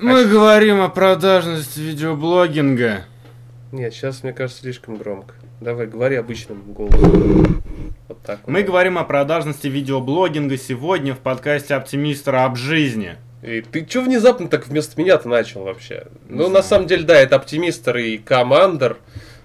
Мы 0.00 0.24
говорим 0.24 0.80
о 0.80 0.88
продажности 0.88 1.78
видеоблогинга. 1.78 3.04
Нет, 3.70 3.94
сейчас, 3.94 4.22
мне 4.22 4.32
кажется, 4.32 4.62
слишком 4.62 4.96
громко. 4.96 5.34
Давай, 5.60 5.86
говори 5.86 6.16
обычным 6.16 6.62
голосом. 6.72 7.62
Вот 8.08 8.20
так 8.22 8.40
вот. 8.44 8.52
Мы 8.52 8.62
говорим 8.62 8.98
о 8.98 9.04
продажности 9.04 9.68
видеоблогинга 9.68 10.56
сегодня 10.56 11.14
в 11.14 11.18
подкасте 11.18 11.74
Оптимистра 11.74 12.44
об 12.44 12.56
жизни. 12.56 13.16
И 13.42 13.60
ты 13.60 13.84
чё 13.84 14.02
внезапно 14.02 14.48
так 14.48 14.66
вместо 14.66 15.00
меня-то 15.00 15.28
начал 15.28 15.62
вообще? 15.62 16.06
Не 16.28 16.36
ну, 16.38 16.42
на 16.44 16.48
знаю. 16.48 16.64
самом 16.64 16.86
деле, 16.88 17.04
да, 17.04 17.14
это 17.14 17.36
оптимистр 17.36 17.96
и 17.98 18.18
командер, 18.18 18.96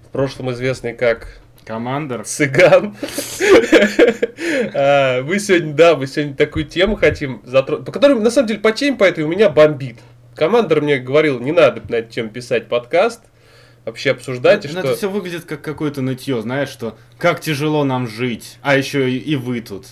в 0.08 0.12
прошлом 0.12 0.52
известный 0.52 0.94
как 0.94 1.42
Командер. 1.66 2.24
цыган. 2.24 2.96
А, 4.74 5.22
Мы 5.22 5.40
сегодня, 5.40 5.74
да, 5.74 5.96
мы 5.96 6.08
сегодня 6.08 6.34
такую 6.36 6.66
тему 6.66 6.96
хотим 6.96 7.42
затронуть, 7.46 7.86
по 7.86 7.92
которой, 7.92 8.20
на 8.20 8.32
самом 8.32 8.48
деле, 8.48 8.60
по 8.60 8.72
теме 8.72 8.98
по 8.98 9.04
этой 9.04 9.24
у 9.24 9.28
меня 9.28 9.50
бомбит. 9.50 9.98
Командер 10.40 10.82
мне 10.82 11.00
говорил, 11.00 11.42
не 11.42 11.52
надо 11.52 11.82
на 11.89 11.96
эту 11.96 12.14
тему 12.14 12.29
писать 12.29 12.70
подкаст, 12.70 13.20
вообще 13.84 14.11
обсуждать, 14.11 14.64
и 14.64 14.70
Ну, 14.70 14.71
что... 14.71 14.79
Это 14.79 14.96
все 14.96 15.10
выглядит 15.10 15.43
как 15.43 15.62
какое-то 15.62 16.02
нытье, 16.02 16.42
знаешь, 16.42 16.70
что 16.70 16.98
как 17.18 17.42
тяжело 17.42 17.84
нам 17.84 18.07
жить, 18.07 18.57
а 18.62 18.78
еще 18.78 19.12
и, 19.12 19.18
и 19.18 19.36
вы 19.36 19.60
тут. 19.60 19.88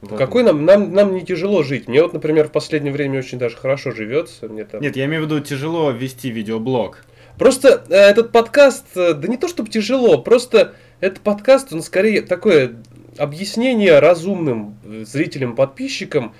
Вот. 0.00 0.16
Какой 0.16 0.44
нам, 0.44 0.64
нам, 0.64 0.92
нам 0.92 1.12
не 1.12 1.22
тяжело 1.22 1.64
жить. 1.64 1.88
Мне 1.88 2.02
вот, 2.02 2.12
например, 2.12 2.46
в 2.46 2.52
последнее 2.52 2.92
время 2.92 3.18
очень 3.18 3.36
даже 3.38 3.56
хорошо 3.56 3.90
живется. 3.90 4.48
Мне 4.48 4.64
там... 4.64 4.80
Нет, 4.80 4.94
я 4.94 5.06
имею 5.06 5.22
в 5.22 5.26
виду 5.26 5.40
тяжело 5.40 5.90
вести 5.90 6.30
видеоблог. 6.30 7.04
Просто 7.36 7.84
э, 7.88 7.94
этот 7.94 8.30
подкаст, 8.30 8.86
э, 8.94 9.14
да 9.14 9.26
не 9.26 9.38
то 9.38 9.48
чтобы 9.48 9.70
тяжело, 9.70 10.18
просто 10.18 10.74
этот 11.00 11.20
подкаст, 11.20 11.72
он 11.72 11.82
скорее 11.82 12.22
такое 12.22 12.76
объяснение 13.18 13.98
разумным 13.98 14.78
э, 14.84 15.04
зрителям, 15.04 15.56
подписчикам, 15.56 16.36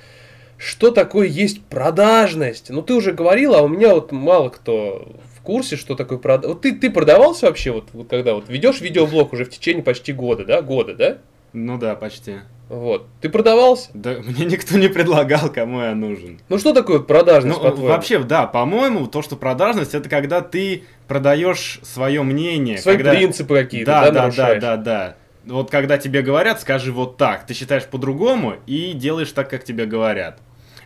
что 0.60 0.90
такое 0.90 1.26
есть 1.26 1.64
продажность. 1.64 2.68
Ну, 2.68 2.82
ты 2.82 2.92
уже 2.94 3.12
говорил, 3.12 3.54
а 3.54 3.62
у 3.62 3.68
меня 3.68 3.94
вот 3.94 4.12
мало 4.12 4.50
кто 4.50 5.08
в 5.34 5.40
курсе, 5.40 5.76
что 5.76 5.94
такое 5.94 6.18
продажность. 6.18 6.54
Вот 6.54 6.60
ты, 6.62 6.74
ты 6.74 6.90
продавался 6.90 7.46
вообще, 7.46 7.70
вот, 7.72 7.88
вот 7.94 8.08
когда 8.08 8.34
вот 8.34 8.48
ведешь 8.48 8.80
видеоблог 8.80 9.32
уже 9.32 9.46
в 9.46 9.50
течение 9.50 9.82
почти 9.82 10.12
года, 10.12 10.44
да? 10.44 10.60
Года, 10.60 10.94
да? 10.94 11.18
Ну 11.54 11.78
да, 11.78 11.94
почти. 11.94 12.36
Вот. 12.68 13.06
Ты 13.20 13.30
продавался? 13.30 13.88
Да 13.94 14.18
мне 14.22 14.44
никто 14.44 14.76
не 14.76 14.88
предлагал, 14.88 15.50
кому 15.50 15.80
я 15.80 15.94
нужен. 15.94 16.38
Ну, 16.50 16.58
что 16.58 16.74
такое 16.74 17.00
продажность, 17.00 17.56
Ну, 17.58 17.64
по-твоему? 17.64 17.88
вообще, 17.88 18.18
да, 18.20 18.46
по-моему, 18.46 19.06
то, 19.06 19.22
что 19.22 19.36
продажность, 19.36 19.94
это 19.94 20.08
когда 20.10 20.42
ты 20.42 20.84
продаешь 21.08 21.80
свое 21.82 22.22
мнение. 22.22 22.78
Свои 22.78 22.96
когда... 22.96 23.12
принципы 23.12 23.54
какие-то, 23.56 23.90
Да, 23.90 24.10
да, 24.10 24.30
да, 24.30 24.30
да, 24.30 24.54
да, 24.54 24.76
да. 24.76 25.16
Вот 25.46 25.70
когда 25.70 25.96
тебе 25.96 26.20
говорят, 26.20 26.60
скажи 26.60 26.92
вот 26.92 27.16
так. 27.16 27.46
Ты 27.46 27.54
считаешь 27.54 27.86
по-другому 27.86 28.56
и 28.66 28.92
делаешь 28.92 29.32
так, 29.32 29.48
как 29.48 29.64
тебе 29.64 29.86
говорят. 29.86 30.38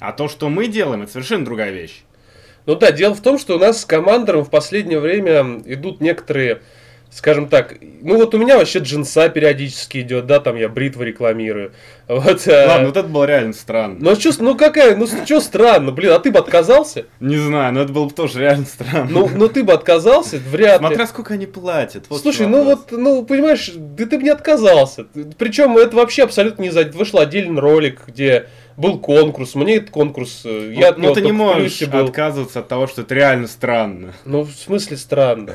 А 0.07 0.13
то, 0.13 0.29
что 0.29 0.49
мы 0.49 0.67
делаем, 0.67 1.03
это 1.03 1.13
совершенно 1.13 1.45
другая 1.45 1.71
вещь. 1.71 2.03
Ну 2.67 2.77
да, 2.77 2.93
дело 2.93 3.15
в 3.15 3.21
том, 3.21 3.39
что 3.39 3.57
у 3.57 3.59
нас 3.59 3.83
с 3.83 3.85
командором 3.85 4.45
в 4.45 4.51
последнее 4.51 4.99
время 4.99 5.63
идут 5.67 6.01
некоторые, 6.01 6.63
скажем 7.11 7.49
так, 7.49 7.75
ну 8.01 8.17
вот 8.17 8.35
у 8.35 8.39
меня 8.39 8.57
вообще 8.57 8.79
джинса 8.79 9.29
периодически 9.29 9.99
идет, 9.99 10.27
да, 10.27 10.41
там 10.41 10.57
я 10.57 10.69
бритву 10.69 11.03
рекламирую. 11.03 11.73
Вот, 12.07 12.47
э, 12.47 12.67
Ладно, 12.67 12.89
вот 12.89 12.97
это 12.99 13.09
было 13.09 13.25
реально 13.25 13.55
странно. 13.55 13.97
Ну 13.99 14.15
что, 14.15 14.31
ну 14.43 14.55
какая, 14.57 14.95
ну 14.95 15.07
что 15.07 15.41
странно, 15.41 15.91
блин, 15.91 16.13
а 16.13 16.19
ты 16.19 16.31
бы 16.31 16.39
отказался? 16.39 17.07
Не 17.19 17.39
знаю, 17.39 17.73
но 17.73 17.81
это 17.81 17.95
было 17.95 18.05
бы 18.05 18.13
тоже 18.13 18.41
реально 18.41 18.67
странно. 18.67 19.09
Ну, 19.11 19.31
ну 19.35 19.49
ты 19.49 19.65
бы 19.65 19.73
отказался, 19.73 20.37
вряд 20.37 20.83
ли. 20.83 20.87
Смотря 20.87 21.07
сколько 21.07 21.33
они 21.33 21.47
платят. 21.47 22.05
вот 22.11 22.21
Слушай, 22.21 22.47
ну 22.47 22.65
вот, 22.65 22.93
ну 22.93 23.25
понимаешь, 23.25 23.73
да 23.75 24.05
ты 24.05 24.19
бы 24.19 24.23
не 24.23 24.29
отказался. 24.29 25.07
Причем 25.39 25.79
это 25.79 25.97
вообще 25.97 26.25
абсолютно 26.25 26.63
не 26.63 26.71
за... 26.71 26.85
Вышел 26.85 27.21
отдельный 27.21 27.61
ролик, 27.61 28.03
где 28.07 28.49
был 28.77 28.99
конкурс, 28.99 29.55
мне 29.55 29.77
этот 29.77 29.91
конкурс, 29.91 30.43
э, 30.45 30.71
Ну, 30.75 30.81
я 30.81 30.89
от 30.91 30.99
ну, 30.99 31.13
ты 31.15 31.21
не 31.23 31.33
можешь 31.33 31.81
был. 31.89 32.05
отказываться 32.07 32.59
от 32.61 32.69
того, 32.69 32.87
что 32.87 33.03
это 33.03 33.15
реально 33.15 33.47
странно. 33.47 34.15
Ну, 34.25 34.43
в 34.43 34.51
смысле 34.53 34.97
странно. 34.97 35.53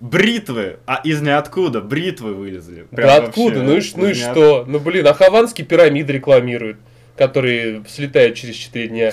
Бритвы, 0.00 0.78
а 0.86 1.00
из 1.04 1.20
ниоткуда 1.20 1.80
бритвы 1.80 2.34
вылезли. 2.34 2.86
Да 2.90 2.96
Прям 2.96 3.24
откуда? 3.24 3.60
вообще 3.60 3.92
Ну 3.96 4.04
и, 4.04 4.06
ну 4.06 4.06
и 4.06 4.12
ниот- 4.14 4.32
что? 4.32 4.64
Ну 4.66 4.78
блин, 4.80 5.06
а 5.06 5.14
хованские 5.14 5.66
пирамиды 5.66 6.12
рекламируют, 6.12 6.78
которые 7.16 7.84
слетают 7.88 8.36
через 8.36 8.54
4 8.56 8.88
дня. 8.88 9.12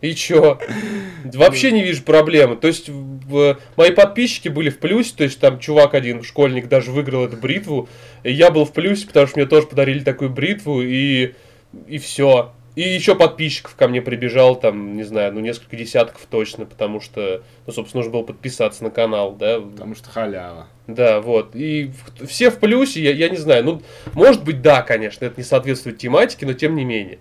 И 0.00 0.14
чё? 0.14 0.58
Вообще 1.34 1.72
не 1.72 1.82
вижу 1.82 2.02
проблемы. 2.02 2.56
То 2.56 2.68
есть 2.68 2.88
в- 2.88 3.58
мои 3.76 3.90
подписчики 3.90 4.48
были 4.48 4.70
в 4.70 4.78
плюсе, 4.78 5.14
то 5.16 5.24
есть 5.24 5.40
там 5.40 5.58
чувак 5.58 5.94
один, 5.94 6.22
школьник, 6.22 6.68
даже 6.68 6.90
выиграл 6.92 7.24
эту 7.24 7.36
бритву. 7.36 7.88
И 8.22 8.32
я 8.32 8.50
был 8.50 8.64
в 8.64 8.72
плюсе, 8.72 9.06
потому 9.06 9.26
что 9.26 9.38
мне 9.38 9.46
тоже 9.46 9.66
подарили 9.66 10.00
такую 10.00 10.30
бритву, 10.30 10.82
и, 10.82 11.32
и 11.86 11.98
все. 11.98 12.52
И 12.74 12.80
еще 12.82 13.14
подписчиков 13.14 13.74
ко 13.76 13.86
мне 13.86 14.00
прибежал, 14.00 14.56
там, 14.56 14.96
не 14.96 15.02
знаю, 15.02 15.34
ну 15.34 15.40
несколько 15.40 15.76
десятков 15.76 16.22
точно, 16.30 16.64
потому 16.64 17.00
что, 17.00 17.42
ну, 17.66 17.72
собственно, 17.72 18.00
нужно 18.00 18.12
было 18.12 18.22
подписаться 18.22 18.82
на 18.82 18.90
канал, 18.90 19.32
да, 19.32 19.60
Потому 19.60 19.94
что 19.94 20.08
халява. 20.08 20.68
да, 20.86 21.20
вот. 21.20 21.54
И 21.54 21.90
все 22.26 22.50
в 22.50 22.58
плюсе, 22.58 23.02
я, 23.02 23.12
я 23.12 23.28
не 23.28 23.36
знаю. 23.36 23.64
Ну, 23.64 23.82
может 24.14 24.42
быть, 24.42 24.62
да, 24.62 24.80
конечно, 24.80 25.26
это 25.26 25.34
не 25.36 25.44
соответствует 25.44 25.98
тематике, 25.98 26.46
но 26.46 26.54
тем 26.54 26.74
не 26.74 26.84
менее. 26.84 27.18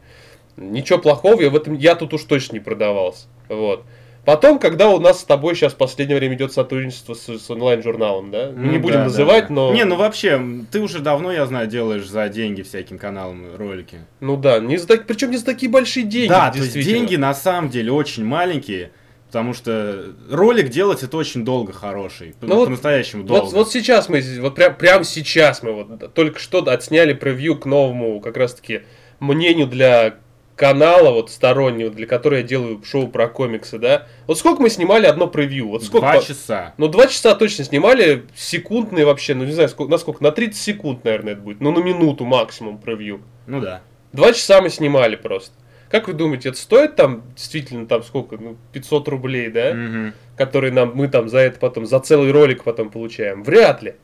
Ничего 0.55 0.99
плохого, 0.99 1.41
я 1.41 1.49
в 1.49 1.55
этом 1.55 1.73
я 1.73 1.95
тут 1.95 2.13
уж 2.13 2.23
точно 2.23 2.53
не 2.53 2.59
продавался. 2.61 3.27
Вот. 3.49 3.83
Потом, 4.23 4.59
когда 4.59 4.89
у 4.89 4.99
нас 4.99 5.21
с 5.21 5.23
тобой 5.23 5.55
сейчас 5.55 5.73
в 5.73 5.77
последнее 5.77 6.17
время 6.17 6.35
идет 6.35 6.53
сотрудничество 6.53 7.15
с, 7.15 7.27
с 7.27 7.49
онлайн-журналом, 7.49 8.29
да? 8.29 8.51
Мы 8.55 8.65
Ну 8.65 8.71
не 8.73 8.77
будем 8.77 8.97
да, 8.97 9.03
называть, 9.05 9.47
да. 9.47 9.53
но. 9.53 9.73
Не, 9.73 9.83
ну 9.83 9.95
вообще, 9.95 10.39
ты 10.71 10.79
уже 10.79 10.99
давно, 10.99 11.31
я 11.31 11.45
знаю, 11.47 11.67
делаешь 11.67 12.07
за 12.07 12.29
деньги 12.29 12.61
всяким 12.61 12.99
каналам 12.99 13.55
ролики. 13.57 13.97
Ну 14.19 14.37
да, 14.37 14.59
не 14.59 14.77
за 14.77 14.87
так... 14.87 15.07
причем 15.07 15.31
не 15.31 15.37
за 15.37 15.45
такие 15.45 15.71
большие 15.71 16.05
деньги. 16.05 16.29
да, 16.29 16.51
то 16.51 16.59
есть 16.59 16.73
деньги 16.73 17.15
на 17.15 17.33
самом 17.33 17.71
деле 17.71 17.91
очень 17.91 18.23
маленькие, 18.23 18.91
потому 19.25 19.55
что 19.55 20.13
ролик 20.29 20.69
делать 20.69 21.01
это 21.01 21.17
очень 21.17 21.43
долго 21.43 21.73
хороший. 21.73 22.35
Ну 22.41 22.55
вот- 22.57 22.65
по-настоящему 22.65 23.23
долго. 23.23 23.45
Вот, 23.45 23.53
вот 23.53 23.71
сейчас 23.71 24.07
мы, 24.07 24.21
вот 24.39 24.53
прям, 24.53 24.75
прям 24.75 25.03
сейчас 25.03 25.63
мы 25.63 25.71
вот 25.71 26.13
только 26.13 26.37
что 26.37 26.59
отсняли 26.59 27.13
превью 27.13 27.57
к 27.57 27.65
новому 27.65 28.21
как 28.21 28.37
раз-таки 28.37 28.81
мнению 29.19 29.65
для 29.67 30.15
канала 30.61 31.09
вот 31.09 31.31
стороннего, 31.31 31.89
для 31.89 32.05
которого 32.05 32.37
я 32.37 32.43
делаю 32.43 32.83
шоу 32.83 33.07
про 33.07 33.27
комиксы, 33.27 33.79
да. 33.79 34.07
Вот 34.27 34.37
сколько 34.37 34.61
мы 34.61 34.69
снимали 34.69 35.07
одно 35.07 35.25
превью? 35.25 35.69
Вот 35.69 35.83
сколько? 35.83 36.11
Два 36.11 36.21
часа. 36.21 36.75
Ну, 36.77 36.87
два 36.87 37.07
часа 37.07 37.33
точно 37.33 37.63
снимали, 37.63 38.25
секундные 38.35 39.07
вообще, 39.07 39.33
ну 39.33 39.43
не 39.43 39.53
знаю, 39.53 39.69
сколько, 39.69 39.89
на 39.89 39.97
сколько, 39.97 40.21
на 40.21 40.31
30 40.31 40.61
секунд, 40.61 41.03
наверное, 41.03 41.33
это 41.33 41.41
будет, 41.41 41.61
ну 41.61 41.71
на 41.71 41.79
минуту 41.79 42.25
максимум 42.25 42.77
превью. 42.77 43.21
Ну 43.47 43.59
да. 43.59 43.81
Два 44.13 44.33
часа 44.33 44.61
мы 44.61 44.69
снимали 44.69 45.15
просто. 45.15 45.55
Как 45.89 46.07
вы 46.07 46.13
думаете, 46.13 46.49
это 46.49 46.59
стоит 46.59 46.95
там 46.95 47.23
действительно 47.35 47.87
там 47.87 48.03
сколько, 48.03 48.37
ну 48.37 48.55
500 48.71 49.07
рублей, 49.07 49.49
да? 49.49 49.73
Мгм. 49.73 50.13
которые 50.37 50.71
нам, 50.71 50.91
мы 50.93 51.07
там 51.07 51.27
за 51.27 51.39
это 51.39 51.57
потом, 51.57 51.87
за 51.87 51.99
целый 52.01 52.29
ролик 52.29 52.63
потом 52.63 52.91
получаем. 52.91 53.41
Вряд 53.41 53.81
ли. 53.81 53.95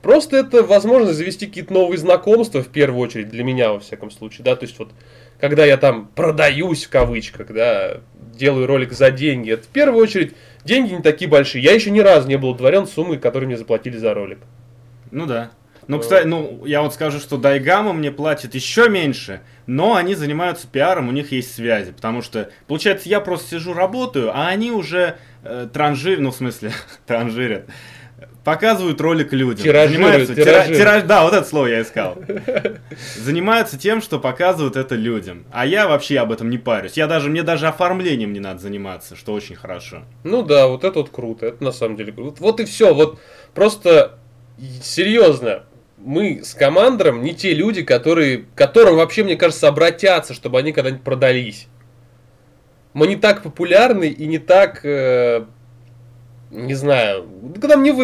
Просто 0.00 0.36
это 0.36 0.62
возможность 0.62 1.18
завести 1.18 1.46
какие-то 1.46 1.72
новые 1.72 1.98
знакомства, 1.98 2.62
в 2.62 2.68
первую 2.68 3.00
очередь, 3.00 3.28
для 3.28 3.42
меня, 3.42 3.72
во 3.72 3.80
всяком 3.80 4.10
случае, 4.10 4.44
да, 4.44 4.54
то 4.54 4.64
есть 4.64 4.78
вот, 4.78 4.90
когда 5.40 5.64
я 5.64 5.76
там 5.76 6.08
продаюсь, 6.14 6.84
в 6.84 6.90
кавычках, 6.90 7.48
да, 7.48 7.98
делаю 8.34 8.66
ролик 8.66 8.92
за 8.92 9.10
деньги, 9.10 9.52
это 9.52 9.64
в 9.64 9.68
первую 9.68 10.02
очередь, 10.02 10.34
деньги 10.64 10.94
не 10.94 11.02
такие 11.02 11.30
большие. 11.30 11.62
Я 11.62 11.72
еще 11.72 11.90
ни 11.90 12.00
разу 12.00 12.28
не 12.28 12.36
был 12.36 12.50
удовлетворен 12.50 12.86
суммой, 12.86 13.18
которую 13.18 13.48
мне 13.48 13.56
заплатили 13.56 13.96
за 13.96 14.14
ролик. 14.14 14.38
Ну 15.10 15.26
да. 15.26 15.50
Ну, 15.88 15.98
кстати, 16.00 16.26
ну, 16.26 16.66
я 16.66 16.82
вот 16.82 16.92
скажу, 16.92 17.18
что 17.18 17.38
Дайгама 17.38 17.94
мне 17.94 18.12
платит 18.12 18.54
еще 18.54 18.90
меньше, 18.90 19.40
но 19.66 19.94
они 19.94 20.14
занимаются 20.14 20.68
пиаром, 20.68 21.08
у 21.08 21.12
них 21.12 21.32
есть 21.32 21.54
связи, 21.54 21.92
потому 21.92 22.20
что, 22.20 22.50
получается, 22.66 23.08
я 23.08 23.20
просто 23.20 23.48
сижу, 23.48 23.72
работаю, 23.72 24.30
а 24.36 24.48
они 24.48 24.70
уже 24.70 25.16
э, 25.44 25.66
транжир, 25.72 26.20
ну, 26.20 26.30
в 26.30 26.36
смысле, 26.36 26.72
транжирят, 27.06 27.64
показывают 28.44 29.00
ролик 29.00 29.32
людям. 29.32 29.62
Тиражируют, 29.64 29.92
Занимаются- 30.12 30.34
тира- 30.34 30.44
тиражируют. 30.44 30.80
тираж- 30.82 31.06
да, 31.06 31.24
вот 31.24 31.34
это 31.34 31.44
слово 31.46 31.66
я 31.66 31.82
искал. 31.82 32.16
Занимаются 33.16 33.78
тем, 33.78 34.00
что 34.00 34.18
показывают 34.18 34.76
это 34.76 34.94
людям. 34.94 35.44
А 35.52 35.66
я 35.66 35.86
вообще 35.88 36.18
об 36.18 36.32
этом 36.32 36.50
не 36.50 36.58
парюсь. 36.58 36.94
Я 36.94 37.06
даже, 37.06 37.28
мне 37.30 37.42
даже 37.42 37.68
оформлением 37.68 38.32
не 38.32 38.40
надо 38.40 38.60
заниматься, 38.60 39.16
что 39.16 39.32
очень 39.34 39.54
хорошо. 39.54 40.02
Ну 40.24 40.42
да, 40.42 40.66
вот 40.66 40.84
это 40.84 40.98
вот 41.00 41.10
круто, 41.10 41.46
это 41.46 41.62
на 41.62 41.72
самом 41.72 41.96
деле 41.96 42.12
круто. 42.12 42.42
Вот 42.42 42.60
и 42.60 42.64
все, 42.64 42.94
вот 42.94 43.18
просто 43.54 44.18
серьезно, 44.82 45.64
мы 45.98 46.42
с 46.44 46.54
командором 46.54 47.22
не 47.22 47.34
те 47.34 47.52
люди, 47.54 47.82
которые, 47.82 48.44
которым 48.54 48.96
вообще, 48.96 49.24
мне 49.24 49.36
кажется, 49.36 49.68
обратятся, 49.68 50.32
чтобы 50.34 50.58
они 50.58 50.72
когда-нибудь 50.72 51.02
продались. 51.02 51.66
Мы 52.94 53.06
не 53.06 53.16
так 53.16 53.42
популярны 53.42 54.08
и 54.08 54.26
не 54.26 54.38
так, 54.38 54.80
э, 54.84 55.44
не 56.50 56.74
знаю, 56.74 57.28
когда 57.60 57.76
мне 57.76 57.92
вы 57.92 57.96